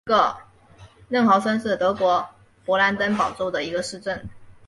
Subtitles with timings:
[1.09, 2.27] 嫩豪森是德国
[2.65, 4.27] 勃兰登堡州的一个市镇。